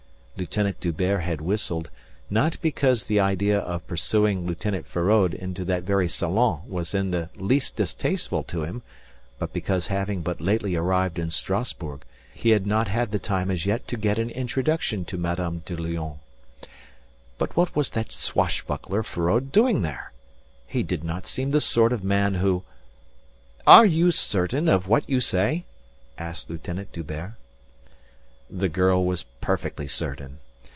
Lieutenant 0.37 0.79
D'Hubert 0.79 1.21
had 1.21 1.39
whistled, 1.39 1.91
not 2.27 2.59
because 2.63 3.03
the 3.03 3.19
idea 3.19 3.59
of 3.59 3.85
pursuing 3.85 4.47
Lieutenant 4.47 4.87
Feraud 4.87 5.35
into 5.35 5.63
that 5.65 5.83
very 5.83 6.07
salon 6.09 6.63
was 6.67 6.95
in 6.95 7.11
the 7.11 7.29
least 7.35 7.75
distasteful 7.75 8.41
to 8.45 8.63
him, 8.63 8.81
but 9.37 9.53
because 9.53 9.85
having 9.85 10.23
but 10.23 10.41
lately 10.41 10.75
arrived 10.75 11.19
in 11.19 11.29
Strasbourg 11.29 12.03
he 12.33 12.49
had 12.49 12.65
not 12.65 12.87
the 13.11 13.19
time 13.19 13.51
as 13.51 13.67
yet 13.67 13.87
to 13.89 13.95
get 13.97 14.17
an 14.17 14.31
introduction 14.31 15.05
to 15.05 15.15
Madame 15.17 15.61
de 15.63 15.75
Lionne. 15.77 16.17
And 17.39 17.49
what 17.51 17.75
was 17.75 17.91
that 17.91 18.11
swashbuckler 18.11 19.03
Feraud 19.03 19.51
doing 19.51 19.83
there? 19.83 20.11
He 20.65 20.81
did 20.81 21.03
not 21.03 21.27
seem 21.27 21.51
the 21.51 21.61
sort 21.61 21.93
of 21.93 22.03
man 22.03 22.33
who... 22.35 22.63
"Are 23.67 23.85
you 23.85 24.09
certain 24.09 24.67
of 24.67 24.87
what 24.87 25.07
you 25.07 25.19
say?" 25.21 25.65
asked 26.17 26.49
Lieutenant 26.49 26.91
D'Hubert. 26.93 27.33
The 28.53 28.67
girl 28.67 29.05
was 29.05 29.23
perfectly 29.39 29.87
certain. 29.87 30.39